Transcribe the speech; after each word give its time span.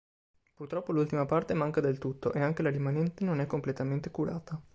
Purtroppo 0.55 0.93
l'ultima 0.93 1.27
parte 1.27 1.53
manca 1.53 1.79
del 1.79 1.99
tutto 1.99 2.33
e 2.33 2.41
anche 2.41 2.63
la 2.63 2.71
rimanente 2.71 3.23
non 3.23 3.39
è 3.39 3.45
completamente 3.45 4.09
curata. 4.09 4.59